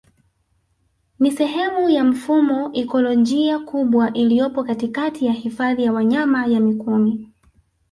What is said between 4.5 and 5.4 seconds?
katikati ya